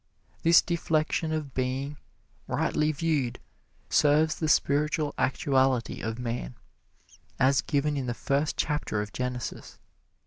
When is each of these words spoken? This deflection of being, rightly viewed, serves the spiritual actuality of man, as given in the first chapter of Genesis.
This 0.41 0.63
deflection 0.63 1.31
of 1.31 1.53
being, 1.53 1.95
rightly 2.47 2.91
viewed, 2.91 3.37
serves 3.87 4.33
the 4.33 4.49
spiritual 4.49 5.13
actuality 5.15 6.01
of 6.01 6.17
man, 6.17 6.55
as 7.39 7.61
given 7.61 7.95
in 7.95 8.07
the 8.07 8.15
first 8.15 8.57
chapter 8.57 9.03
of 9.03 9.13
Genesis. 9.13 9.77